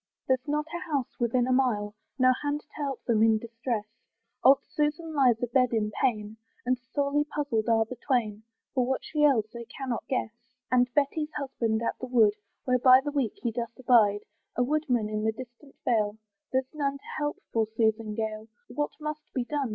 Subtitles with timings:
[0.27, 1.93] There's not a house within a mile.
[2.17, 3.85] No hand to help them in distress:
[4.43, 8.41] Old Susan lies a bed in pain, And sorely puzzled are the twain,
[8.73, 10.31] For what she ails they cannot guess.
[10.71, 12.33] And Betty's husband's at the wood,
[12.65, 14.21] Where by the week he doth abide,
[14.55, 16.17] A woodman in the distant vale;
[16.51, 19.69] There's none to help poor Susan Gale, What must be done?